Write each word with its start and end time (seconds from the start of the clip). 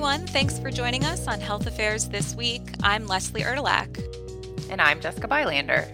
everyone. 0.00 0.26
Thanks 0.28 0.58
for 0.58 0.70
joining 0.70 1.04
us 1.04 1.28
on 1.28 1.42
Health 1.42 1.66
Affairs 1.66 2.08
this 2.08 2.34
week. 2.34 2.62
I'm 2.82 3.06
Leslie 3.06 3.42
Erdelack. 3.42 4.02
And 4.70 4.80
I'm 4.80 4.98
Jessica 4.98 5.28
Bylander. 5.28 5.86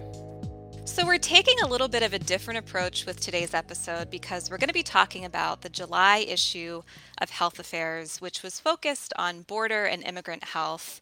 So, 0.85 1.05
we're 1.05 1.17
taking 1.17 1.59
a 1.59 1.67
little 1.67 1.89
bit 1.89 2.03
of 2.03 2.13
a 2.13 2.19
different 2.19 2.57
approach 2.57 3.05
with 3.05 3.19
today's 3.19 3.53
episode 3.53 4.09
because 4.09 4.49
we're 4.49 4.59
going 4.59 4.69
to 4.69 4.73
be 4.73 4.81
talking 4.81 5.25
about 5.25 5.61
the 5.61 5.67
July 5.67 6.19
issue 6.19 6.83
of 7.17 7.31
Health 7.31 7.59
Affairs, 7.59 8.21
which 8.21 8.43
was 8.43 8.61
focused 8.61 9.11
on 9.17 9.41
border 9.41 9.83
and 9.83 10.01
immigrant 10.03 10.45
health. 10.45 11.01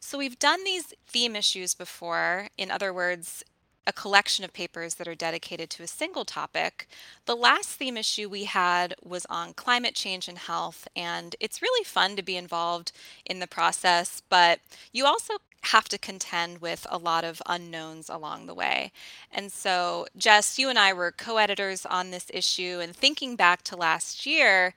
So, 0.00 0.16
we've 0.16 0.38
done 0.38 0.64
these 0.64 0.94
theme 1.06 1.36
issues 1.36 1.74
before. 1.74 2.48
In 2.56 2.70
other 2.70 2.90
words, 2.90 3.44
a 3.86 3.92
collection 3.92 4.44
of 4.44 4.52
papers 4.52 4.94
that 4.96 5.08
are 5.08 5.14
dedicated 5.14 5.70
to 5.70 5.82
a 5.82 5.86
single 5.86 6.24
topic. 6.24 6.88
The 7.26 7.36
last 7.36 7.70
theme 7.70 7.96
issue 7.96 8.28
we 8.28 8.44
had 8.44 8.94
was 9.04 9.26
on 9.26 9.54
climate 9.54 9.94
change 9.94 10.28
and 10.28 10.38
health, 10.38 10.88
and 10.96 11.36
it's 11.40 11.62
really 11.62 11.84
fun 11.84 12.16
to 12.16 12.22
be 12.22 12.36
involved 12.36 12.92
in 13.24 13.38
the 13.38 13.46
process, 13.46 14.22
but 14.28 14.60
you 14.92 15.06
also 15.06 15.34
have 15.62 15.88
to 15.88 15.98
contend 15.98 16.60
with 16.60 16.86
a 16.90 16.98
lot 16.98 17.24
of 17.24 17.42
unknowns 17.46 18.08
along 18.08 18.46
the 18.46 18.54
way. 18.54 18.92
And 19.32 19.50
so, 19.52 20.06
Jess, 20.16 20.58
you 20.58 20.68
and 20.68 20.78
I 20.78 20.92
were 20.92 21.12
co 21.12 21.36
editors 21.38 21.84
on 21.86 22.10
this 22.10 22.30
issue, 22.32 22.78
and 22.82 22.94
thinking 22.94 23.36
back 23.36 23.62
to 23.64 23.76
last 23.76 24.26
year, 24.26 24.74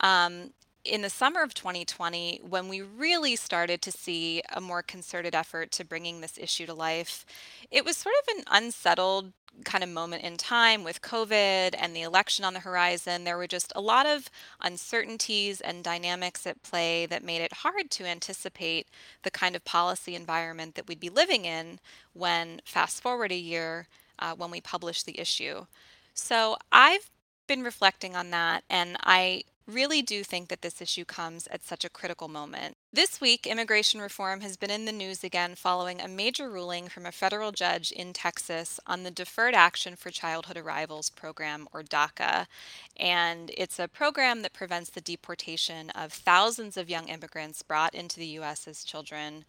um, 0.00 0.50
in 0.84 1.02
the 1.02 1.10
summer 1.10 1.42
of 1.42 1.54
2020, 1.54 2.40
when 2.48 2.68
we 2.68 2.80
really 2.82 3.36
started 3.36 3.82
to 3.82 3.92
see 3.92 4.42
a 4.52 4.60
more 4.60 4.82
concerted 4.82 5.34
effort 5.34 5.70
to 5.72 5.84
bringing 5.84 6.20
this 6.20 6.38
issue 6.38 6.66
to 6.66 6.74
life, 6.74 7.26
it 7.70 7.84
was 7.84 7.96
sort 7.96 8.14
of 8.22 8.36
an 8.36 8.44
unsettled 8.50 9.32
kind 9.64 9.82
of 9.82 9.90
moment 9.90 10.22
in 10.22 10.36
time 10.36 10.84
with 10.84 11.02
COVID 11.02 11.74
and 11.76 11.94
the 11.94 12.02
election 12.02 12.44
on 12.44 12.54
the 12.54 12.60
horizon. 12.60 13.24
There 13.24 13.36
were 13.36 13.46
just 13.46 13.72
a 13.74 13.80
lot 13.80 14.06
of 14.06 14.30
uncertainties 14.62 15.60
and 15.60 15.82
dynamics 15.82 16.46
at 16.46 16.62
play 16.62 17.06
that 17.06 17.24
made 17.24 17.42
it 17.42 17.52
hard 17.52 17.90
to 17.92 18.04
anticipate 18.04 18.86
the 19.22 19.30
kind 19.30 19.56
of 19.56 19.64
policy 19.64 20.14
environment 20.14 20.74
that 20.76 20.86
we'd 20.86 21.00
be 21.00 21.10
living 21.10 21.44
in 21.44 21.80
when, 22.12 22.60
fast 22.64 23.02
forward 23.02 23.32
a 23.32 23.36
year, 23.36 23.88
uh, 24.18 24.34
when 24.34 24.50
we 24.50 24.60
published 24.60 25.06
the 25.06 25.18
issue. 25.18 25.66
So 26.14 26.56
I've 26.70 27.10
been 27.46 27.62
reflecting 27.62 28.14
on 28.14 28.30
that, 28.30 28.64
and 28.68 28.96
I 29.02 29.44
really 29.68 30.02
do 30.02 30.24
think 30.24 30.48
that 30.48 30.62
this 30.62 30.80
issue 30.80 31.04
comes 31.04 31.46
at 31.48 31.62
such 31.62 31.84
a 31.84 31.90
critical 31.90 32.28
moment. 32.28 32.76
This 32.90 33.20
week, 33.20 33.46
immigration 33.46 34.00
reform 34.00 34.40
has 34.40 34.56
been 34.56 34.70
in 34.70 34.86
the 34.86 34.92
news 34.92 35.22
again 35.22 35.54
following 35.56 36.00
a 36.00 36.08
major 36.08 36.48
ruling 36.48 36.88
from 36.88 37.04
a 37.04 37.12
federal 37.12 37.52
judge 37.52 37.92
in 37.92 38.14
Texas 38.14 38.80
on 38.86 39.02
the 39.02 39.10
Deferred 39.10 39.52
Action 39.52 39.94
for 39.94 40.08
Childhood 40.08 40.56
Arrivals 40.56 41.10
program, 41.10 41.68
or 41.74 41.82
DACA. 41.82 42.46
And 42.96 43.50
it's 43.58 43.78
a 43.78 43.88
program 43.88 44.40
that 44.40 44.54
prevents 44.54 44.88
the 44.88 45.02
deportation 45.02 45.90
of 45.90 46.14
thousands 46.14 46.78
of 46.78 46.88
young 46.88 47.08
immigrants 47.08 47.60
brought 47.60 47.94
into 47.94 48.18
the 48.18 48.26
U.S. 48.38 48.66
as 48.66 48.82
children 48.82 49.44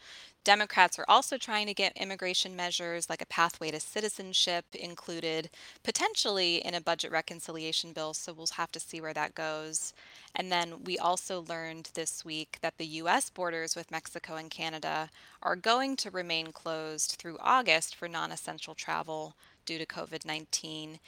Democrats 0.46 0.98
are 0.98 1.06
also 1.08 1.38
trying 1.38 1.68
to 1.68 1.74
get 1.74 1.96
immigration 1.98 2.56
measures 2.56 3.10
like 3.10 3.22
a 3.22 3.26
pathway 3.26 3.72
to 3.72 3.80
citizenship 3.80 4.66
included 4.74 5.50
potentially 5.84 6.66
in 6.66 6.74
a 6.74 6.82
budget 6.82 7.12
reconciliation 7.12 7.92
bill, 7.94 8.14
so 8.14 8.34
we'll 8.34 8.48
have 8.54 8.72
to 8.72 8.80
see 8.80 9.02
where 9.02 9.14
that 9.14 9.36
goes. 9.36 9.94
And 10.40 10.50
then 10.50 10.86
we 10.86 10.98
also 10.98 11.42
learned 11.50 11.90
this 11.96 12.24
week 12.24 12.60
that 12.62 12.78
the 12.78 12.86
US 12.86 13.30
borders 13.30 13.76
with 13.76 13.92
Mexico 13.92 14.38
and 14.38 14.50
Canada 14.50 15.10
are 15.44 15.58
going 15.58 15.98
to 15.98 16.10
remain 16.10 16.54
closed 16.54 17.18
through 17.20 17.38
August 17.42 17.94
for 17.94 18.08
non 18.08 18.32
essential 18.32 18.74
travel 18.74 19.36
due 19.66 19.78
to 19.78 19.86
COVID 19.86 20.26
19 20.26 21.00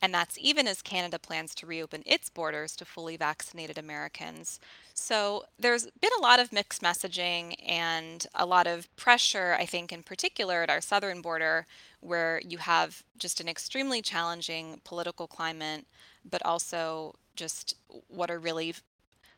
and 0.00 0.14
that's 0.14 0.38
even 0.38 0.66
as 0.68 0.80
Canada 0.80 1.18
plans 1.18 1.54
to 1.56 1.66
reopen 1.66 2.02
its 2.06 2.30
borders 2.30 2.76
to 2.76 2.84
fully 2.84 3.16
vaccinated 3.16 3.76
Americans. 3.76 4.60
So 4.94 5.44
there's 5.58 5.88
been 6.00 6.12
a 6.18 6.22
lot 6.22 6.38
of 6.38 6.52
mixed 6.52 6.82
messaging 6.82 7.56
and 7.66 8.24
a 8.34 8.46
lot 8.46 8.68
of 8.68 8.94
pressure, 8.96 9.56
I 9.58 9.66
think, 9.66 9.92
in 9.92 10.04
particular 10.04 10.62
at 10.62 10.70
our 10.70 10.80
southern 10.80 11.20
border, 11.20 11.66
where 12.00 12.40
you 12.46 12.58
have 12.58 13.02
just 13.18 13.40
an 13.40 13.48
extremely 13.48 14.00
challenging 14.00 14.80
political 14.84 15.26
climate, 15.26 15.84
but 16.24 16.46
also 16.46 17.16
just 17.38 17.74
what 18.08 18.30
are 18.30 18.38
really 18.38 18.74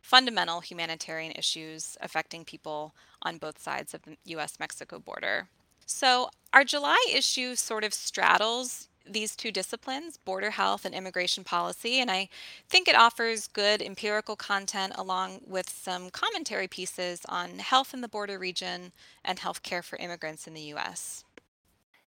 fundamental 0.00 0.60
humanitarian 0.60 1.32
issues 1.32 1.96
affecting 2.00 2.44
people 2.44 2.94
on 3.22 3.38
both 3.38 3.60
sides 3.60 3.94
of 3.94 4.02
the 4.02 4.16
US 4.26 4.58
Mexico 4.58 4.98
border. 4.98 5.48
So, 5.86 6.30
our 6.52 6.64
July 6.64 6.98
issue 7.12 7.54
sort 7.54 7.84
of 7.84 7.92
straddles 7.92 8.88
these 9.06 9.34
two 9.34 9.50
disciplines, 9.50 10.18
border 10.18 10.50
health 10.50 10.84
and 10.84 10.94
immigration 10.94 11.44
policy, 11.44 12.00
and 12.00 12.10
I 12.10 12.28
think 12.68 12.88
it 12.88 12.94
offers 12.94 13.48
good 13.48 13.82
empirical 13.82 14.36
content 14.36 14.92
along 14.96 15.40
with 15.46 15.68
some 15.68 16.10
commentary 16.10 16.68
pieces 16.68 17.22
on 17.28 17.58
health 17.58 17.92
in 17.94 18.00
the 18.00 18.08
border 18.08 18.38
region 18.38 18.92
and 19.24 19.38
healthcare 19.38 19.82
for 19.82 19.96
immigrants 19.96 20.46
in 20.46 20.54
the 20.54 20.60
U.S. 20.62 21.24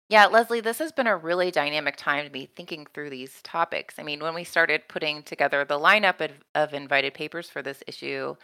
Yeah, 0.08 0.26
Leslie, 0.26 0.60
this 0.60 0.78
has 0.78 0.92
been 0.92 1.08
a 1.08 1.16
really 1.16 1.50
dynamic 1.50 1.96
time 1.96 2.24
to 2.24 2.30
be 2.30 2.46
thinking 2.54 2.86
through 2.86 3.10
these 3.10 3.42
topics. 3.42 3.98
I 3.98 4.04
mean, 4.04 4.20
when 4.20 4.34
we 4.34 4.44
started 4.44 4.86
putting 4.86 5.24
together 5.24 5.64
the 5.64 5.80
lineup 5.80 6.20
of, 6.20 6.30
of 6.54 6.74
invited 6.74 7.12
papers 7.12 7.50
for 7.50 7.60
this 7.60 7.82
issue, 7.88 8.36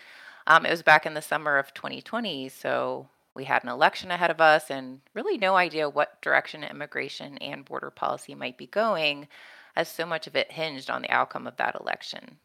um, 0.49 0.67
it 0.67 0.71
was 0.71 0.83
back 0.83 1.07
in 1.07 1.15
the 1.15 1.23
summer 1.23 1.59
of 1.59 1.73
2020. 1.73 2.49
So 2.49 3.09
we 3.35 3.45
had 3.45 3.63
an 3.63 3.69
election 3.71 4.11
ahead 4.11 4.31
of 4.31 4.41
us 4.41 4.71
and 4.71 5.01
really 5.15 5.39
no 5.39 5.55
idea 5.55 5.89
what 5.89 6.21
direction 6.21 6.65
immigration 6.65 7.39
and 7.39 7.65
border 7.65 7.91
policy 7.91 8.35
might 8.35 8.59
be 8.59 8.67
going, 8.67 9.29
as 9.77 9.89
so 9.89 10.05
much 10.05 10.27
of 10.27 10.35
it 10.35 10.51
hinged 10.51 10.91
on 10.91 11.03
the 11.03 11.11
outcome 11.11 11.47
of 11.47 11.57
that 11.59 11.77
election. 11.81 12.39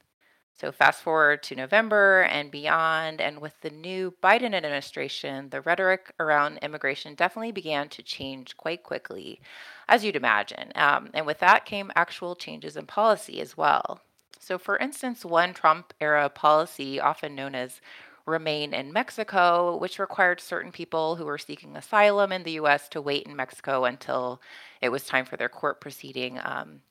So, 0.59 0.71
fast 0.71 1.03
forward 1.03 1.43
to 1.43 1.55
November 1.55 2.23
and 2.23 2.49
beyond, 2.49 3.21
and 3.21 3.39
with 3.39 3.53
the 3.61 3.69
new 3.69 4.13
Biden 4.23 4.55
administration, 4.55 5.49
the 5.49 5.61
rhetoric 5.61 6.11
around 6.19 6.57
immigration 6.63 7.13
definitely 7.13 7.51
began 7.51 7.89
to 7.89 8.01
change 8.01 8.57
quite 8.57 8.81
quickly, 8.81 9.39
as 9.87 10.03
you'd 10.03 10.15
imagine. 10.15 10.71
Um, 10.73 11.11
and 11.13 11.27
with 11.27 11.39
that 11.39 11.65
came 11.65 11.91
actual 11.95 12.35
changes 12.35 12.75
in 12.75 12.87
policy 12.87 13.39
as 13.39 13.55
well. 13.55 14.01
So, 14.39 14.57
for 14.57 14.77
instance, 14.77 15.23
one 15.23 15.53
Trump 15.53 15.93
era 16.01 16.27
policy, 16.27 16.99
often 16.99 17.35
known 17.35 17.53
as 17.53 17.79
remain 18.25 18.73
in 18.73 18.91
Mexico, 18.91 19.77
which 19.77 19.99
required 19.99 20.41
certain 20.41 20.71
people 20.71 21.17
who 21.17 21.25
were 21.25 21.37
seeking 21.37 21.75
asylum 21.77 22.31
in 22.31 22.43
the 22.43 22.53
U.S. 22.53 22.89
to 22.89 23.01
wait 23.01 23.27
in 23.27 23.35
Mexico 23.35 23.85
until 23.85 24.41
it 24.81 24.89
was 24.89 25.05
time 25.05 25.25
for 25.25 25.37
their 25.37 25.49
court 25.49 25.79
proceeding. 25.79 26.39
Um, 26.43 26.81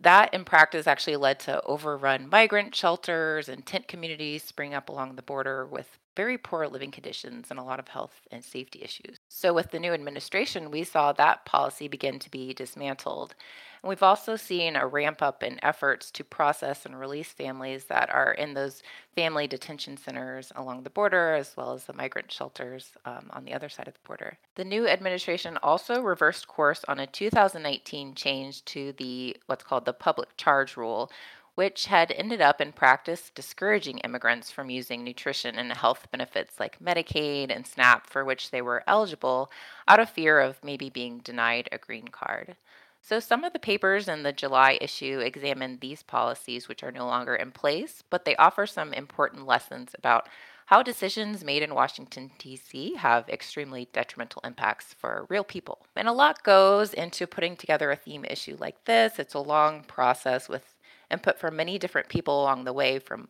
that 0.00 0.32
in 0.32 0.44
practice 0.44 0.86
actually 0.86 1.16
led 1.16 1.40
to 1.40 1.62
overrun 1.64 2.28
migrant 2.28 2.74
shelters 2.74 3.48
and 3.48 3.64
tent 3.66 3.88
communities 3.88 4.44
spring 4.44 4.74
up 4.74 4.88
along 4.88 5.16
the 5.16 5.22
border 5.22 5.66
with 5.66 5.98
very 6.18 6.36
poor 6.36 6.66
living 6.66 6.90
conditions 6.90 7.46
and 7.48 7.60
a 7.60 7.62
lot 7.62 7.78
of 7.78 7.86
health 7.86 8.26
and 8.32 8.44
safety 8.44 8.82
issues. 8.82 9.20
So, 9.28 9.54
with 9.54 9.70
the 9.70 9.78
new 9.78 9.92
administration, 9.92 10.72
we 10.72 10.82
saw 10.82 11.12
that 11.12 11.44
policy 11.44 11.86
begin 11.86 12.18
to 12.18 12.28
be 12.28 12.52
dismantled. 12.52 13.36
And 13.80 13.88
we've 13.88 14.02
also 14.02 14.34
seen 14.34 14.74
a 14.74 14.84
ramp 14.84 15.22
up 15.22 15.44
in 15.44 15.62
efforts 15.62 16.10
to 16.10 16.24
process 16.24 16.84
and 16.84 16.98
release 16.98 17.28
families 17.28 17.84
that 17.84 18.10
are 18.10 18.32
in 18.32 18.54
those 18.54 18.82
family 19.14 19.46
detention 19.46 19.96
centers 19.96 20.50
along 20.56 20.82
the 20.82 20.90
border, 20.90 21.34
as 21.34 21.56
well 21.56 21.72
as 21.72 21.84
the 21.84 21.92
migrant 21.92 22.32
shelters 22.32 22.94
um, 23.04 23.30
on 23.30 23.44
the 23.44 23.54
other 23.54 23.68
side 23.68 23.86
of 23.86 23.94
the 23.94 24.04
border. 24.04 24.38
The 24.56 24.64
new 24.64 24.88
administration 24.88 25.56
also 25.62 26.02
reversed 26.02 26.48
course 26.48 26.84
on 26.88 26.98
a 26.98 27.06
2019 27.06 28.14
change 28.14 28.64
to 28.64 28.92
the 28.94 29.36
what's 29.46 29.62
called 29.62 29.84
the 29.84 29.92
public 29.92 30.36
charge 30.36 30.76
rule, 30.76 31.12
which 31.58 31.86
had 31.86 32.12
ended 32.12 32.40
up 32.40 32.60
in 32.60 32.70
practice 32.70 33.32
discouraging 33.34 33.98
immigrants 33.98 34.48
from 34.48 34.70
using 34.70 35.02
nutrition 35.02 35.56
and 35.56 35.72
health 35.72 36.06
benefits 36.12 36.60
like 36.60 36.78
Medicaid 36.78 37.50
and 37.50 37.66
SNAP 37.66 38.08
for 38.08 38.24
which 38.24 38.52
they 38.52 38.62
were 38.62 38.84
eligible 38.86 39.50
out 39.88 39.98
of 39.98 40.08
fear 40.08 40.38
of 40.38 40.62
maybe 40.62 40.88
being 40.88 41.18
denied 41.18 41.68
a 41.72 41.78
green 41.78 42.06
card. 42.06 42.54
So, 43.02 43.18
some 43.18 43.42
of 43.42 43.52
the 43.52 43.58
papers 43.58 44.06
in 44.06 44.22
the 44.22 44.32
July 44.32 44.78
issue 44.80 45.18
examine 45.18 45.78
these 45.80 46.04
policies, 46.04 46.68
which 46.68 46.84
are 46.84 46.92
no 46.92 47.06
longer 47.06 47.34
in 47.34 47.50
place, 47.50 48.04
but 48.08 48.24
they 48.24 48.36
offer 48.36 48.64
some 48.64 48.92
important 48.92 49.44
lessons 49.44 49.96
about 49.98 50.28
how 50.66 50.84
decisions 50.84 51.42
made 51.42 51.64
in 51.64 51.74
Washington, 51.74 52.30
D.C. 52.38 52.94
have 52.96 53.28
extremely 53.28 53.88
detrimental 53.92 54.42
impacts 54.44 54.94
for 54.94 55.26
real 55.28 55.42
people. 55.42 55.80
And 55.96 56.06
a 56.06 56.12
lot 56.12 56.44
goes 56.44 56.94
into 56.94 57.26
putting 57.26 57.56
together 57.56 57.90
a 57.90 57.96
theme 57.96 58.24
issue 58.26 58.56
like 58.60 58.84
this. 58.84 59.18
It's 59.18 59.34
a 59.34 59.40
long 59.40 59.82
process 59.82 60.48
with 60.48 60.76
input 61.10 61.38
from 61.38 61.56
many 61.56 61.78
different 61.78 62.08
people 62.08 62.42
along 62.42 62.64
the 62.64 62.72
way, 62.72 62.98
from 62.98 63.28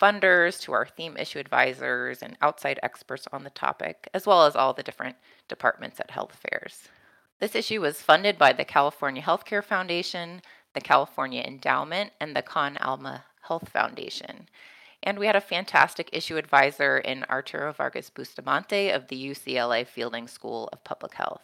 funders 0.00 0.60
to 0.60 0.72
our 0.72 0.86
theme 0.86 1.16
issue 1.16 1.38
advisors 1.38 2.22
and 2.22 2.36
outside 2.40 2.78
experts 2.82 3.26
on 3.32 3.44
the 3.44 3.50
topic, 3.50 4.08
as 4.14 4.26
well 4.26 4.46
as 4.46 4.54
all 4.54 4.72
the 4.72 4.82
different 4.82 5.16
departments 5.48 5.98
at 6.00 6.10
Health 6.10 6.32
Affairs. 6.32 6.88
This 7.40 7.54
issue 7.54 7.80
was 7.80 8.02
funded 8.02 8.38
by 8.38 8.52
the 8.52 8.64
California 8.64 9.22
Healthcare 9.22 9.62
Foundation, 9.62 10.42
the 10.74 10.80
California 10.80 11.42
Endowment, 11.42 12.12
and 12.20 12.34
the 12.34 12.42
Con 12.42 12.76
Alma 12.78 13.24
Health 13.42 13.68
Foundation. 13.68 14.48
And 15.02 15.18
we 15.18 15.26
had 15.26 15.36
a 15.36 15.40
fantastic 15.40 16.10
issue 16.12 16.36
advisor 16.36 16.98
in 16.98 17.24
Arturo 17.30 17.72
Vargas 17.72 18.10
Bustamante 18.10 18.90
of 18.90 19.08
the 19.08 19.30
UCLA 19.30 19.86
Fielding 19.86 20.26
School 20.26 20.68
of 20.72 20.82
Public 20.82 21.14
Health. 21.14 21.42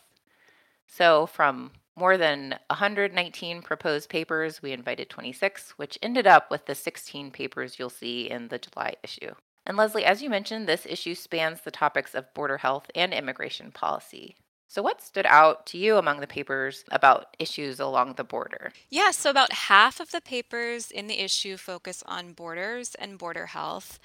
So, 0.88 1.26
from 1.26 1.70
more 1.96 2.16
than 2.16 2.58
119 2.68 3.62
proposed 3.62 4.08
papers, 4.08 4.62
we 4.62 4.72
invited 4.72 5.08
26, 5.08 5.72
which 5.72 5.98
ended 6.02 6.26
up 6.26 6.50
with 6.50 6.66
the 6.66 6.74
16 6.74 7.30
papers 7.30 7.78
you'll 7.78 7.90
see 7.90 8.30
in 8.30 8.48
the 8.48 8.58
July 8.58 8.94
issue. 9.02 9.32
And 9.66 9.76
Leslie, 9.76 10.04
as 10.04 10.22
you 10.22 10.28
mentioned, 10.28 10.66
this 10.66 10.86
issue 10.86 11.14
spans 11.14 11.60
the 11.60 11.70
topics 11.70 12.14
of 12.14 12.32
border 12.34 12.58
health 12.58 12.90
and 12.94 13.14
immigration 13.14 13.70
policy. 13.70 14.36
So, 14.66 14.82
what 14.82 15.00
stood 15.00 15.26
out 15.26 15.66
to 15.66 15.78
you 15.78 15.98
among 15.98 16.20
the 16.20 16.26
papers 16.26 16.84
about 16.90 17.36
issues 17.38 17.78
along 17.78 18.14
the 18.14 18.24
border? 18.24 18.72
Yeah, 18.90 19.12
so 19.12 19.30
about 19.30 19.52
half 19.52 20.00
of 20.00 20.10
the 20.10 20.20
papers 20.20 20.90
in 20.90 21.06
the 21.06 21.20
issue 21.20 21.56
focus 21.56 22.02
on 22.06 22.32
borders 22.32 22.94
and 22.96 23.16
border 23.16 23.46
health. 23.46 24.00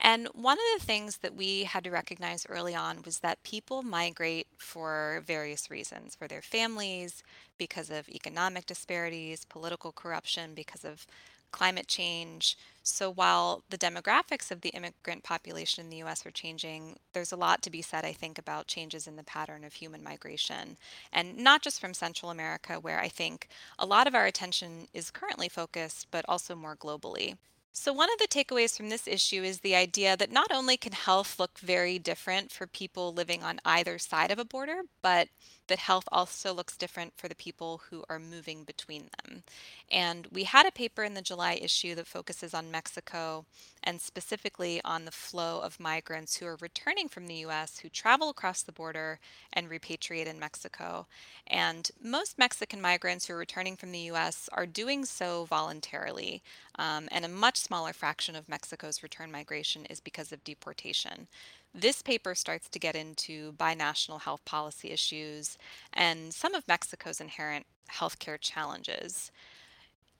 And 0.00 0.28
one 0.34 0.58
of 0.58 0.80
the 0.80 0.84
things 0.84 1.18
that 1.18 1.34
we 1.34 1.64
had 1.64 1.84
to 1.84 1.90
recognize 1.90 2.46
early 2.48 2.74
on 2.74 3.02
was 3.04 3.20
that 3.20 3.42
people 3.42 3.82
migrate 3.82 4.46
for 4.58 5.22
various 5.26 5.70
reasons 5.70 6.14
for 6.14 6.28
their 6.28 6.42
families, 6.42 7.22
because 7.56 7.90
of 7.90 8.08
economic 8.08 8.66
disparities, 8.66 9.44
political 9.44 9.92
corruption, 9.92 10.54
because 10.54 10.84
of 10.84 11.06
climate 11.52 11.86
change. 11.86 12.58
So 12.82 13.08
while 13.08 13.62
the 13.70 13.78
demographics 13.78 14.50
of 14.50 14.60
the 14.60 14.70
immigrant 14.70 15.22
population 15.22 15.84
in 15.84 15.90
the 15.90 16.02
US 16.02 16.26
are 16.26 16.32
changing, 16.32 16.98
there's 17.12 17.30
a 17.30 17.36
lot 17.36 17.62
to 17.62 17.70
be 17.70 17.80
said, 17.80 18.04
I 18.04 18.12
think, 18.12 18.38
about 18.38 18.66
changes 18.66 19.06
in 19.06 19.14
the 19.14 19.22
pattern 19.22 19.62
of 19.62 19.74
human 19.74 20.02
migration. 20.02 20.76
And 21.12 21.38
not 21.38 21.62
just 21.62 21.80
from 21.80 21.94
Central 21.94 22.32
America, 22.32 22.80
where 22.80 23.00
I 23.00 23.08
think 23.08 23.48
a 23.78 23.86
lot 23.86 24.08
of 24.08 24.16
our 24.16 24.26
attention 24.26 24.88
is 24.92 25.12
currently 25.12 25.48
focused, 25.48 26.08
but 26.10 26.24
also 26.28 26.56
more 26.56 26.74
globally. 26.76 27.36
So, 27.76 27.92
one 27.92 28.08
of 28.12 28.18
the 28.18 28.28
takeaways 28.28 28.76
from 28.76 28.88
this 28.88 29.08
issue 29.08 29.42
is 29.42 29.58
the 29.58 29.74
idea 29.74 30.16
that 30.16 30.30
not 30.30 30.52
only 30.52 30.76
can 30.76 30.92
health 30.92 31.40
look 31.40 31.58
very 31.58 31.98
different 31.98 32.52
for 32.52 32.68
people 32.68 33.12
living 33.12 33.42
on 33.42 33.58
either 33.64 33.98
side 33.98 34.30
of 34.30 34.38
a 34.38 34.44
border, 34.44 34.82
but 35.02 35.28
that 35.68 35.78
health 35.78 36.08
also 36.12 36.52
looks 36.52 36.76
different 36.76 37.14
for 37.16 37.28
the 37.28 37.34
people 37.34 37.82
who 37.90 38.04
are 38.08 38.18
moving 38.18 38.64
between 38.64 39.08
them. 39.18 39.42
And 39.90 40.26
we 40.32 40.44
had 40.44 40.66
a 40.66 40.72
paper 40.72 41.04
in 41.04 41.14
the 41.14 41.22
July 41.22 41.58
issue 41.60 41.94
that 41.94 42.06
focuses 42.06 42.54
on 42.54 42.70
Mexico 42.70 43.44
and 43.82 44.00
specifically 44.00 44.80
on 44.84 45.04
the 45.04 45.10
flow 45.10 45.60
of 45.60 45.78
migrants 45.78 46.36
who 46.36 46.46
are 46.46 46.56
returning 46.60 47.08
from 47.08 47.26
the 47.26 47.34
US 47.46 47.78
who 47.78 47.88
travel 47.88 48.30
across 48.30 48.62
the 48.62 48.72
border 48.72 49.20
and 49.52 49.68
repatriate 49.68 50.26
in 50.26 50.38
Mexico. 50.38 51.06
And 51.46 51.90
most 52.02 52.38
Mexican 52.38 52.80
migrants 52.80 53.26
who 53.26 53.34
are 53.34 53.38
returning 53.38 53.76
from 53.76 53.92
the 53.92 54.10
US 54.10 54.48
are 54.52 54.66
doing 54.66 55.04
so 55.04 55.44
voluntarily. 55.44 56.42
Um, 56.76 57.08
and 57.12 57.24
a 57.24 57.28
much 57.28 57.58
smaller 57.58 57.92
fraction 57.92 58.34
of 58.34 58.48
Mexico's 58.48 59.02
return 59.02 59.30
migration 59.30 59.86
is 59.86 60.00
because 60.00 60.32
of 60.32 60.42
deportation. 60.44 61.28
This 61.74 62.02
paper 62.02 62.36
starts 62.36 62.68
to 62.68 62.78
get 62.78 62.94
into 62.94 63.52
binational 63.54 64.20
health 64.20 64.44
policy 64.44 64.92
issues 64.92 65.58
and 65.92 66.32
some 66.32 66.54
of 66.54 66.68
Mexico's 66.68 67.20
inherent 67.20 67.66
healthcare 67.90 68.38
challenges. 68.40 69.32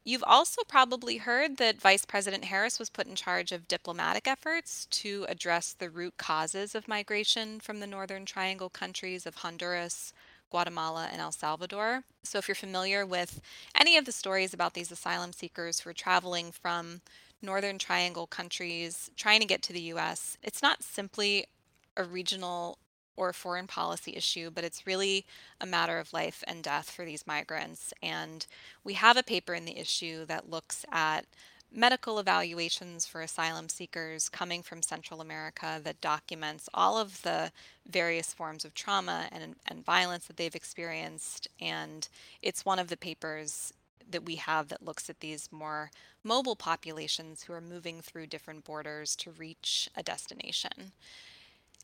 You've 0.06 0.24
also 0.26 0.62
probably 0.68 1.16
heard 1.16 1.56
that 1.56 1.80
Vice 1.80 2.04
President 2.04 2.44
Harris 2.44 2.78
was 2.78 2.90
put 2.90 3.06
in 3.06 3.14
charge 3.14 3.52
of 3.52 3.68
diplomatic 3.68 4.28
efforts 4.28 4.86
to 4.86 5.24
address 5.28 5.72
the 5.72 5.88
root 5.88 6.18
causes 6.18 6.74
of 6.74 6.88
migration 6.88 7.58
from 7.60 7.80
the 7.80 7.86
Northern 7.86 8.26
Triangle 8.26 8.68
countries 8.68 9.24
of 9.24 9.36
Honduras, 9.36 10.12
Guatemala, 10.50 11.08
and 11.10 11.22
El 11.22 11.32
Salvador. 11.32 12.04
So, 12.22 12.36
if 12.36 12.48
you're 12.48 12.54
familiar 12.54 13.06
with 13.06 13.40
any 13.74 13.96
of 13.96 14.04
the 14.04 14.12
stories 14.12 14.52
about 14.52 14.74
these 14.74 14.92
asylum 14.92 15.32
seekers 15.32 15.80
who 15.80 15.90
are 15.90 15.94
traveling 15.94 16.52
from 16.52 17.00
Northern 17.44 17.78
Triangle 17.78 18.26
countries 18.26 19.10
trying 19.16 19.40
to 19.40 19.46
get 19.46 19.62
to 19.62 19.72
the 19.72 19.92
US, 19.92 20.36
it's 20.42 20.62
not 20.62 20.82
simply 20.82 21.46
a 21.96 22.04
regional 22.04 22.78
or 23.16 23.32
foreign 23.32 23.66
policy 23.66 24.16
issue, 24.16 24.50
but 24.50 24.64
it's 24.64 24.86
really 24.86 25.24
a 25.60 25.66
matter 25.66 25.98
of 25.98 26.12
life 26.12 26.42
and 26.46 26.62
death 26.62 26.90
for 26.90 27.04
these 27.04 27.26
migrants. 27.26 27.92
And 28.02 28.44
we 28.82 28.94
have 28.94 29.16
a 29.16 29.22
paper 29.22 29.54
in 29.54 29.64
the 29.64 29.78
issue 29.78 30.24
that 30.26 30.50
looks 30.50 30.84
at 30.90 31.26
medical 31.72 32.18
evaluations 32.18 33.04
for 33.04 33.20
asylum 33.20 33.68
seekers 33.68 34.28
coming 34.28 34.62
from 34.62 34.82
Central 34.82 35.20
America 35.20 35.80
that 35.82 36.00
documents 36.00 36.68
all 36.72 36.96
of 36.98 37.22
the 37.22 37.50
various 37.86 38.32
forms 38.32 38.64
of 38.64 38.74
trauma 38.74 39.28
and, 39.32 39.56
and 39.66 39.84
violence 39.84 40.26
that 40.26 40.36
they've 40.36 40.54
experienced. 40.54 41.48
And 41.60 42.08
it's 42.42 42.64
one 42.64 42.78
of 42.78 42.88
the 42.88 42.96
papers 42.96 43.72
that 44.10 44.24
we 44.24 44.36
have 44.36 44.68
that 44.68 44.84
looks 44.84 45.08
at 45.10 45.20
these 45.20 45.50
more 45.52 45.90
mobile 46.22 46.56
populations 46.56 47.42
who 47.42 47.52
are 47.52 47.60
moving 47.60 48.00
through 48.00 48.26
different 48.26 48.64
borders 48.64 49.16
to 49.16 49.30
reach 49.30 49.88
a 49.96 50.02
destination. 50.02 50.92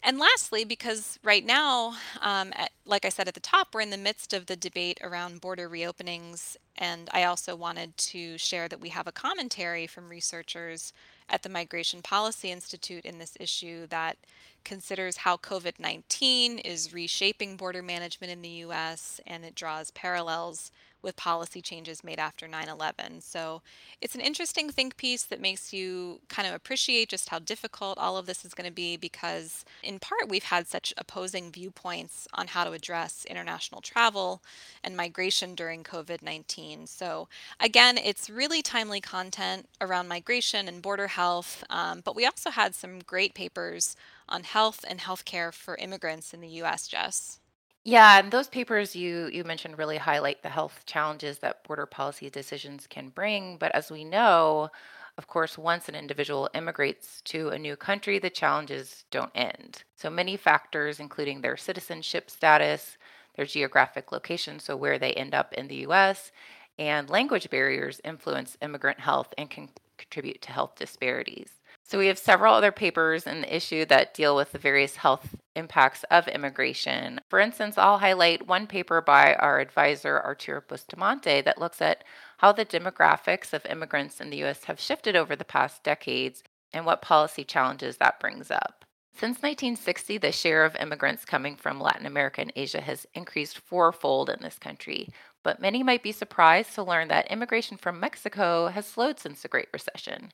And 0.02 0.18
lastly, 0.18 0.64
because 0.64 1.18
right 1.22 1.44
now, 1.44 1.94
um, 2.22 2.52
at, 2.56 2.70
like 2.86 3.04
I 3.04 3.10
said 3.10 3.28
at 3.28 3.34
the 3.34 3.40
top, 3.40 3.74
we're 3.74 3.82
in 3.82 3.90
the 3.90 3.98
midst 3.98 4.32
of 4.32 4.46
the 4.46 4.56
debate 4.56 4.98
around 5.02 5.42
border 5.42 5.68
reopenings. 5.68 6.56
And 6.78 7.10
I 7.12 7.24
also 7.24 7.54
wanted 7.54 7.96
to 7.98 8.38
share 8.38 8.66
that 8.68 8.80
we 8.80 8.88
have 8.90 9.06
a 9.06 9.12
commentary 9.12 9.86
from 9.86 10.08
researchers 10.08 10.94
at 11.28 11.42
the 11.42 11.50
Migration 11.50 12.00
Policy 12.00 12.50
Institute 12.50 13.04
in 13.04 13.18
this 13.18 13.36
issue 13.38 13.86
that 13.88 14.16
considers 14.64 15.18
how 15.18 15.36
COVID 15.36 15.78
19 15.78 16.58
is 16.58 16.92
reshaping 16.92 17.56
border 17.56 17.82
management 17.82 18.32
in 18.32 18.42
the 18.42 18.48
US 18.48 19.20
and 19.26 19.44
it 19.44 19.54
draws 19.54 19.90
parallels 19.92 20.70
with 21.02 21.16
policy 21.16 21.60
changes 21.60 22.04
made 22.04 22.18
after 22.18 22.46
9 22.46 22.68
11. 22.68 23.20
So 23.20 23.62
it's 24.00 24.14
an 24.14 24.20
interesting 24.20 24.70
think 24.70 24.96
piece 24.96 25.22
that 25.24 25.40
makes 25.40 25.72
you 25.72 26.20
kind 26.28 26.48
of 26.48 26.54
appreciate 26.54 27.08
just 27.08 27.28
how 27.28 27.38
difficult 27.38 27.98
all 27.98 28.16
of 28.16 28.26
this 28.26 28.44
is 28.44 28.54
going 28.54 28.68
to 28.68 28.72
be 28.72 28.96
because, 28.96 29.64
in 29.82 29.98
part, 29.98 30.28
we've 30.28 30.44
had 30.44 30.66
such 30.66 30.94
opposing 30.96 31.50
viewpoints 31.50 32.26
on 32.34 32.48
how 32.48 32.64
to 32.64 32.72
address 32.72 33.26
international 33.28 33.80
travel 33.80 34.42
and 34.82 34.96
migration 34.96 35.54
during 35.54 35.84
COVID 35.84 36.22
19. 36.22 36.86
So, 36.86 37.28
again, 37.58 37.98
it's 37.98 38.30
really 38.30 38.62
timely 38.62 39.00
content 39.00 39.68
around 39.80 40.08
migration 40.08 40.68
and 40.68 40.82
border 40.82 41.08
health, 41.08 41.64
um, 41.70 42.00
but 42.04 42.16
we 42.16 42.26
also 42.26 42.50
had 42.50 42.74
some 42.74 43.00
great 43.00 43.34
papers 43.34 43.96
on 44.28 44.44
health 44.44 44.84
and 44.88 45.00
healthcare 45.00 45.52
for 45.52 45.76
immigrants 45.76 46.32
in 46.32 46.40
the 46.40 46.48
US, 46.62 46.86
Jess. 46.88 47.40
Yeah, 47.84 48.18
and 48.18 48.30
those 48.30 48.48
papers 48.48 48.94
you 48.94 49.28
you 49.32 49.42
mentioned 49.44 49.78
really 49.78 49.96
highlight 49.98 50.42
the 50.42 50.48
health 50.50 50.82
challenges 50.86 51.38
that 51.38 51.64
border 51.64 51.86
policy 51.86 52.28
decisions 52.30 52.86
can 52.86 53.08
bring. 53.08 53.56
But 53.56 53.74
as 53.74 53.90
we 53.90 54.04
know, 54.04 54.68
of 55.16 55.26
course, 55.26 55.56
once 55.58 55.88
an 55.88 55.94
individual 55.94 56.48
immigrates 56.54 57.20
to 57.22 57.48
a 57.50 57.58
new 57.58 57.76
country, 57.76 58.18
the 58.18 58.30
challenges 58.30 59.04
don't 59.10 59.32
end. 59.34 59.84
So 59.96 60.10
many 60.10 60.36
factors, 60.36 61.00
including 61.00 61.40
their 61.40 61.56
citizenship 61.56 62.30
status, 62.30 62.96
their 63.36 63.46
geographic 63.46 64.12
location, 64.12 64.58
so 64.60 64.76
where 64.76 64.98
they 64.98 65.12
end 65.14 65.34
up 65.34 65.52
in 65.54 65.68
the 65.68 65.76
US, 65.76 66.32
and 66.78 67.08
language 67.10 67.48
barriers 67.50 68.00
influence 68.04 68.56
immigrant 68.62 69.00
health 69.00 69.32
and 69.38 69.50
can 69.50 69.70
contribute 69.98 70.42
to 70.42 70.52
health 70.52 70.74
disparities. 70.76 71.59
So, 71.90 71.98
we 71.98 72.06
have 72.06 72.20
several 72.20 72.54
other 72.54 72.70
papers 72.70 73.26
in 73.26 73.40
the 73.40 73.56
issue 73.56 73.84
that 73.86 74.14
deal 74.14 74.36
with 74.36 74.52
the 74.52 74.58
various 74.58 74.94
health 74.94 75.34
impacts 75.56 76.04
of 76.04 76.28
immigration. 76.28 77.18
For 77.28 77.40
instance, 77.40 77.76
I'll 77.76 77.98
highlight 77.98 78.46
one 78.46 78.68
paper 78.68 79.00
by 79.00 79.34
our 79.34 79.58
advisor, 79.58 80.22
Arturo 80.24 80.62
Bustamante, 80.68 81.40
that 81.40 81.58
looks 81.58 81.82
at 81.82 82.04
how 82.38 82.52
the 82.52 82.64
demographics 82.64 83.52
of 83.52 83.66
immigrants 83.66 84.20
in 84.20 84.30
the 84.30 84.36
U.S. 84.36 84.66
have 84.66 84.78
shifted 84.78 85.16
over 85.16 85.34
the 85.34 85.44
past 85.44 85.82
decades 85.82 86.44
and 86.72 86.86
what 86.86 87.02
policy 87.02 87.42
challenges 87.42 87.96
that 87.96 88.20
brings 88.20 88.52
up. 88.52 88.84
Since 89.12 89.42
1960, 89.42 90.18
the 90.18 90.30
share 90.30 90.64
of 90.64 90.76
immigrants 90.76 91.24
coming 91.24 91.56
from 91.56 91.80
Latin 91.80 92.06
America 92.06 92.40
and 92.40 92.52
Asia 92.54 92.80
has 92.80 93.04
increased 93.14 93.58
fourfold 93.58 94.30
in 94.30 94.38
this 94.42 94.60
country. 94.60 95.08
But 95.42 95.60
many 95.60 95.82
might 95.82 96.04
be 96.04 96.12
surprised 96.12 96.72
to 96.76 96.84
learn 96.84 97.08
that 97.08 97.32
immigration 97.32 97.78
from 97.78 97.98
Mexico 97.98 98.68
has 98.68 98.86
slowed 98.86 99.18
since 99.18 99.42
the 99.42 99.48
Great 99.48 99.68
Recession. 99.72 100.30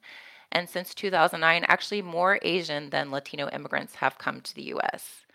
And 0.53 0.69
since 0.69 0.95
2009, 0.95 1.65
actually 1.65 2.03
more 2.03 2.39
Asian 2.43 2.91
than 2.91 3.11
Latino 3.11 3.49
immigrants 3.51 3.97
have 3.97 4.19
come 4.19 4.41
to 4.41 4.55
the 4.55 4.75
US. 4.75 5.27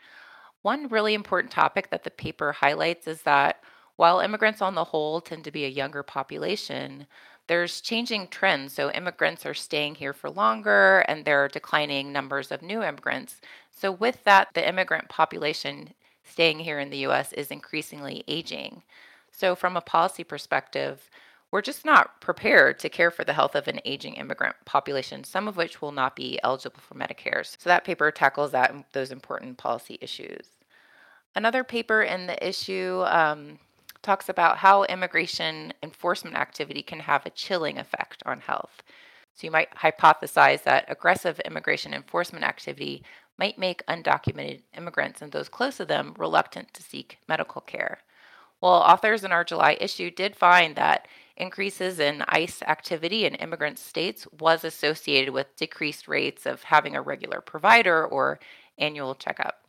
One 0.61 0.87
really 0.87 1.13
important 1.13 1.51
topic 1.51 1.89
that 1.89 2.03
the 2.03 2.11
paper 2.11 2.51
highlights 2.51 3.07
is 3.07 3.23
that 3.23 3.61
while 3.95 4.19
immigrants 4.19 4.61
on 4.61 4.75
the 4.75 4.85
whole 4.85 5.21
tend 5.21 5.43
to 5.43 5.51
be 5.51 5.65
a 5.65 5.69
younger 5.69 6.03
population, 6.03 7.07
there's 7.47 7.81
changing 7.81 8.27
trends. 8.27 8.73
So 8.73 8.91
immigrants 8.91 9.45
are 9.45 9.53
staying 9.53 9.95
here 9.95 10.13
for 10.13 10.29
longer 10.29 10.99
and 11.07 11.25
there 11.25 11.43
are 11.43 11.47
declining 11.47 12.11
numbers 12.11 12.51
of 12.51 12.61
new 12.61 12.81
immigrants. 12.81 13.41
So, 13.71 13.91
with 13.91 14.23
that, 14.23 14.49
the 14.53 14.67
immigrant 14.67 15.09
population 15.09 15.93
staying 16.23 16.59
here 16.59 16.79
in 16.79 16.89
the 16.91 17.05
US 17.07 17.33
is 17.33 17.51
increasingly 17.51 18.23
aging. 18.27 18.83
So, 19.31 19.55
from 19.55 19.75
a 19.75 19.81
policy 19.81 20.23
perspective, 20.23 21.09
we're 21.51 21.61
just 21.61 21.83
not 21.83 22.21
prepared 22.21 22.79
to 22.79 22.89
care 22.89 23.11
for 23.11 23.25
the 23.25 23.33
health 23.33 23.55
of 23.55 23.67
an 23.67 23.81
aging 23.83 24.15
immigrant 24.15 24.55
population, 24.65 25.23
some 25.23 25.47
of 25.47 25.57
which 25.57 25.81
will 25.81 25.91
not 25.91 26.15
be 26.15 26.39
eligible 26.43 26.79
for 26.79 26.95
Medicare. 26.95 27.45
So 27.45 27.69
that 27.69 27.83
paper 27.83 28.09
tackles 28.09 28.51
that 28.51 28.73
those 28.93 29.11
important 29.11 29.57
policy 29.57 29.97
issues. 30.01 30.47
Another 31.35 31.63
paper 31.63 32.01
in 32.01 32.27
the 32.27 32.47
issue 32.47 33.03
um, 33.05 33.59
talks 34.01 34.29
about 34.29 34.57
how 34.57 34.83
immigration 34.85 35.73
enforcement 35.83 36.35
activity 36.35 36.81
can 36.81 36.99
have 37.01 37.25
a 37.25 37.29
chilling 37.29 37.77
effect 37.77 38.23
on 38.25 38.41
health. 38.41 38.81
So 39.33 39.47
you 39.47 39.51
might 39.51 39.75
hypothesize 39.75 40.63
that 40.63 40.85
aggressive 40.87 41.39
immigration 41.41 41.93
enforcement 41.93 42.45
activity 42.45 43.03
might 43.37 43.57
make 43.57 43.85
undocumented 43.87 44.61
immigrants 44.77 45.21
and 45.21 45.31
those 45.31 45.49
close 45.49 45.77
to 45.77 45.85
them 45.85 46.13
reluctant 46.17 46.73
to 46.73 46.83
seek 46.83 47.17
medical 47.27 47.61
care. 47.61 47.99
Well, 48.61 48.73
authors 48.73 49.23
in 49.23 49.31
our 49.31 49.43
July 49.43 49.77
issue 49.81 50.11
did 50.11 50.35
find 50.35 50.75
that 50.75 51.07
increases 51.41 51.99
in 51.99 52.23
ICE 52.27 52.61
activity 52.61 53.25
in 53.25 53.33
immigrant 53.35 53.79
states 53.79 54.27
was 54.39 54.63
associated 54.63 55.33
with 55.33 55.55
decreased 55.55 56.07
rates 56.07 56.45
of 56.45 56.63
having 56.63 56.95
a 56.95 57.01
regular 57.01 57.41
provider 57.41 58.05
or 58.05 58.39
annual 58.77 59.15
checkup. 59.15 59.65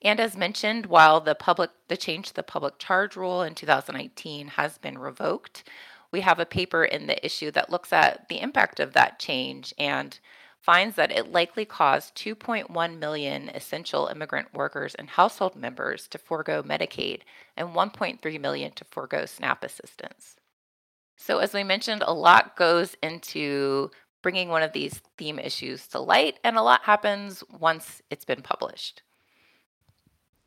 And 0.00 0.18
as 0.18 0.36
mentioned, 0.36 0.86
while 0.86 1.20
the 1.20 1.34
public 1.34 1.70
the 1.88 1.96
change 1.96 2.28
to 2.28 2.34
the 2.34 2.42
public 2.42 2.78
charge 2.78 3.14
rule 3.14 3.42
in 3.42 3.54
2019 3.54 4.48
has 4.48 4.78
been 4.78 4.98
revoked, 4.98 5.64
we 6.10 6.22
have 6.22 6.40
a 6.40 6.46
paper 6.46 6.82
in 6.82 7.06
the 7.06 7.24
issue 7.24 7.50
that 7.52 7.70
looks 7.70 7.92
at 7.92 8.28
the 8.28 8.40
impact 8.40 8.80
of 8.80 8.94
that 8.94 9.18
change 9.18 9.74
and 9.78 10.18
finds 10.60 10.96
that 10.96 11.12
it 11.12 11.30
likely 11.30 11.64
caused 11.64 12.14
2.1 12.16 12.98
million 12.98 13.48
essential 13.50 14.06
immigrant 14.06 14.54
workers 14.54 14.94
and 14.94 15.10
household 15.10 15.56
members 15.56 16.06
to 16.08 16.18
forego 16.18 16.62
Medicaid 16.62 17.20
and 17.56 17.68
1.3 17.70 18.40
million 18.40 18.72
to 18.72 18.84
forego 18.84 19.26
SNAP 19.26 19.62
assistance. 19.64 20.36
So, 21.16 21.38
as 21.38 21.52
we 21.52 21.62
mentioned, 21.64 22.02
a 22.06 22.14
lot 22.14 22.56
goes 22.56 22.96
into 23.02 23.90
bringing 24.22 24.48
one 24.48 24.62
of 24.62 24.72
these 24.72 25.02
theme 25.18 25.38
issues 25.38 25.86
to 25.88 26.00
light, 26.00 26.38
and 26.44 26.56
a 26.56 26.62
lot 26.62 26.82
happens 26.82 27.42
once 27.58 28.02
it's 28.10 28.24
been 28.24 28.42
published. 28.42 29.02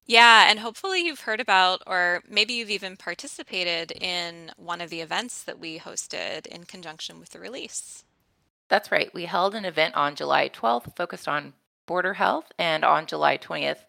Yeah, 0.05 0.49
and 0.49 0.59
hopefully 0.59 1.01
you've 1.01 1.21
heard 1.21 1.39
about, 1.39 1.81
or 1.87 2.21
maybe 2.29 2.53
you've 2.53 2.69
even 2.69 2.95
participated 2.95 3.91
in 3.91 4.51
one 4.55 4.79
of 4.79 4.89
the 4.89 5.01
events 5.01 5.43
that 5.43 5.59
we 5.59 5.79
hosted 5.79 6.45
in 6.45 6.65
conjunction 6.65 7.19
with 7.19 7.29
the 7.29 7.39
release. 7.39 8.03
That's 8.69 8.91
right. 8.91 9.13
We 9.13 9.25
held 9.25 9.55
an 9.55 9.65
event 9.65 9.95
on 9.95 10.15
July 10.15 10.49
12th 10.49 10.95
focused 10.95 11.27
on 11.27 11.53
border 11.87 12.13
health, 12.13 12.51
and 12.57 12.83
on 12.83 13.05
July 13.05 13.37
20th, 13.37 13.85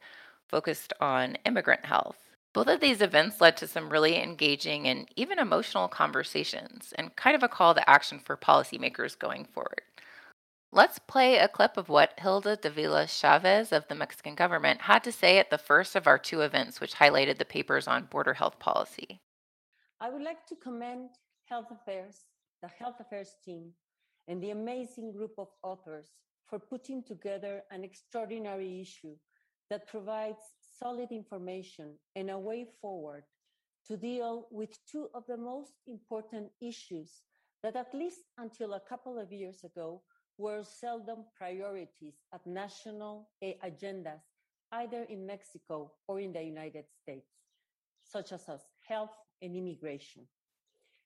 focused 0.48 0.92
on 1.00 1.36
immigrant 1.44 1.84
health. 1.84 2.18
Both 2.56 2.68
of 2.68 2.80
these 2.80 3.02
events 3.02 3.38
led 3.42 3.58
to 3.58 3.66
some 3.66 3.90
really 3.90 4.16
engaging 4.16 4.88
and 4.88 5.10
even 5.14 5.38
emotional 5.38 5.88
conversations, 5.88 6.94
and 6.96 7.14
kind 7.14 7.36
of 7.36 7.42
a 7.42 7.48
call 7.48 7.74
to 7.74 7.86
action 7.86 8.18
for 8.18 8.34
policymakers 8.34 9.18
going 9.18 9.44
forward. 9.44 9.82
Let's 10.72 10.98
play 10.98 11.36
a 11.36 11.48
clip 11.48 11.76
of 11.76 11.90
what 11.90 12.18
Hilda 12.18 12.56
Davila 12.56 13.08
Chavez 13.08 13.72
of 13.72 13.86
the 13.88 13.94
Mexican 13.94 14.34
government 14.34 14.80
had 14.80 15.04
to 15.04 15.12
say 15.12 15.36
at 15.36 15.50
the 15.50 15.58
first 15.58 15.94
of 15.94 16.06
our 16.06 16.16
two 16.16 16.40
events, 16.40 16.80
which 16.80 16.94
highlighted 16.94 17.36
the 17.36 17.44
papers 17.44 17.86
on 17.86 18.06
border 18.06 18.32
health 18.32 18.58
policy. 18.58 19.20
I 20.00 20.08
would 20.08 20.22
like 20.22 20.46
to 20.46 20.56
commend 20.56 21.10
Health 21.44 21.70
Affairs, 21.70 22.22
the 22.62 22.68
Health 22.68 23.00
Affairs 23.00 23.36
team, 23.44 23.72
and 24.28 24.42
the 24.42 24.52
amazing 24.52 25.12
group 25.12 25.34
of 25.36 25.48
authors 25.62 26.06
for 26.46 26.58
putting 26.58 27.02
together 27.02 27.64
an 27.70 27.84
extraordinary 27.84 28.80
issue 28.80 29.16
that 29.68 29.86
provides 29.88 30.40
solid 30.78 31.10
information 31.10 31.94
and 32.14 32.30
a 32.30 32.38
way 32.38 32.66
forward 32.80 33.24
to 33.86 33.96
deal 33.96 34.48
with 34.50 34.78
two 34.90 35.08
of 35.14 35.24
the 35.26 35.36
most 35.36 35.72
important 35.86 36.50
issues 36.60 37.22
that, 37.62 37.76
at 37.76 37.94
least 37.94 38.20
until 38.38 38.74
a 38.74 38.80
couple 38.80 39.18
of 39.18 39.32
years 39.32 39.64
ago, 39.64 40.02
were 40.38 40.62
seldom 40.62 41.24
priorities 41.36 42.14
at 42.34 42.46
national 42.46 43.28
eh, 43.42 43.54
agendas, 43.64 44.20
either 44.72 45.04
in 45.04 45.26
Mexico 45.26 45.92
or 46.08 46.20
in 46.20 46.32
the 46.32 46.42
United 46.42 46.84
States, 47.02 47.30
such 48.04 48.32
as 48.32 48.42
health 48.86 49.16
and 49.40 49.56
immigration. 49.56 50.26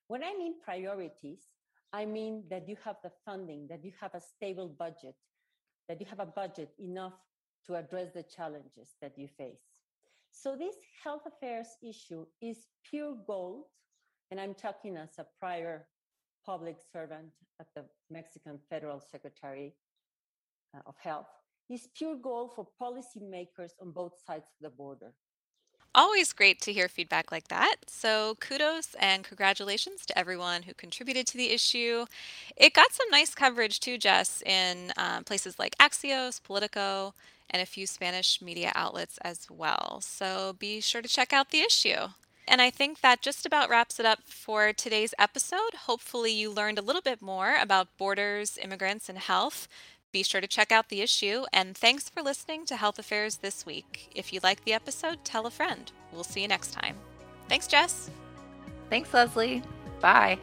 When 0.09 0.25
I 0.25 0.35
mean 0.37 0.55
priorities, 0.65 1.47
I 1.93 2.05
mean 2.07 2.45
that 2.51 2.69
you 2.69 2.77
have 2.85 2.97
the 3.03 3.13
funding, 3.25 3.69
that 3.69 3.85
you 3.85 3.93
have 4.01 4.15
a 4.15 4.21
stable 4.21 4.69
budget, 4.69 5.15
that 5.89 6.01
you 6.01 6.07
have 6.07 6.21
a 6.21 6.27
budget 6.27 6.71
enough 6.79 7.15
to 7.67 7.75
address 7.75 8.13
the 8.13 8.23
challenges 8.23 8.97
that 9.01 9.17
you 9.17 9.29
face. 9.29 9.63
So 10.31 10.57
this 10.57 10.77
health 11.03 11.23
affairs 11.27 11.69
issue 11.83 12.27
is 12.41 12.67
pure 12.89 13.17
gold. 13.27 13.65
And 14.31 14.41
I'm 14.41 14.55
talking 14.55 14.97
as 14.97 15.19
a 15.19 15.27
prior 15.39 15.87
public 16.47 16.77
servant 16.93 17.31
at 17.61 17.67
the 17.75 17.85
Mexican 18.11 18.59
Federal 18.69 19.01
Secretary 19.01 19.75
uh, 20.75 20.81
of 20.87 20.95
Health, 20.99 21.27
is 21.69 21.89
pure 21.97 22.17
gold 22.17 22.53
for 22.55 22.67
policymakers 22.81 23.73
on 23.81 23.93
both 23.93 24.15
sides 24.27 24.47
of 24.47 24.63
the 24.63 24.71
border. 24.71 25.13
Always 25.93 26.33
great 26.33 26.61
to 26.63 26.73
hear 26.73 26.89
feedback 26.89 27.33
like 27.33 27.49
that. 27.49 27.77
So, 27.89 28.37
kudos 28.41 28.95
and 29.01 29.25
congratulations 29.25 30.07
to 30.07 30.17
everyone 30.17 30.63
who 30.63 30.73
contributed 30.75 31.27
to 31.29 31.37
the 31.37 31.51
issue. 31.51 32.07
It 32.57 32.75
got 32.75 32.93
some 32.93 33.09
nice 33.11 33.35
coverage 33.35 33.81
too, 33.81 33.99
Jess, 33.99 34.41
in 34.47 34.93
um, 34.97 35.25
places 35.25 35.59
like 35.59 35.77
Axios, 35.79 36.41
Politico, 36.43 37.15
and 37.51 37.61
a 37.61 37.67
few 37.67 37.87
Spanish 37.89 38.41
media 38.41 38.71
outlets 38.77 39.19
as 39.23 39.49
well. 39.51 39.99
So, 40.01 40.55
be 40.59 40.81
sure 40.81 41.03
to 41.03 41.09
check 41.09 41.33
out 41.33 41.51
the 41.51 41.61
issue. 41.61 42.09
And 42.47 42.63
I 42.63 42.71
think 42.71 43.01
that 43.01 43.21
just 43.23 43.45
about 43.45 43.69
wraps 43.69 43.99
it 43.99 44.07
up 44.07 44.21
for 44.27 44.73
today's 44.73 45.15
episode. 45.19 45.75
Hopefully, 45.87 46.31
you 46.33 46.51
learned 46.53 46.79
a 46.79 46.83
little 46.83 47.03
bit 47.03 47.21
more 47.21 47.57
about 47.61 47.97
borders, 47.99 48.57
immigrants, 48.59 49.09
and 49.09 49.19
health. 49.19 49.67
Be 50.13 50.23
sure 50.25 50.41
to 50.41 50.47
check 50.49 50.73
out 50.73 50.89
the 50.89 51.03
issue, 51.03 51.45
and 51.53 51.77
thanks 51.77 52.09
for 52.09 52.23
listening 52.23 52.67
to 52.67 52.77
Health 52.77 52.99
Affairs 52.99 53.37
this 53.37 53.65
week. 53.65 54.11
If 54.15 54.33
you 54.33 54.41
like 54.43 54.65
the 54.65 54.73
episode, 54.73 55.25
tell 55.25 55.47
a 55.47 55.51
friend. 55.51 55.91
We'll 56.13 56.25
see 56.25 56.43
you 56.43 56.49
next 56.49 56.73
time. 56.73 56.97
Thanks, 57.49 57.69
Jess. 57.69 58.11
Thanks, 58.89 59.15
Leslie. 59.15 59.63
Bye. 60.01 60.39